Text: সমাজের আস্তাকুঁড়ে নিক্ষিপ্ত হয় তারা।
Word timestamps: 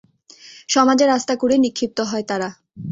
সমাজের 0.69 1.09
আস্তাকুঁড়ে 1.09 1.55
নিক্ষিপ্ত 1.57 1.97
হয় 2.01 2.25
তারা। 2.27 2.49